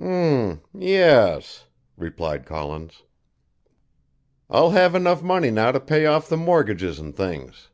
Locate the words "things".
7.14-7.68